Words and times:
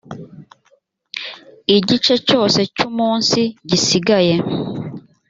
igice 1.77 2.13
cyose 2.27 2.59
cy 2.75 2.81
umunsi 2.89 3.41
gisigaye 3.69 4.35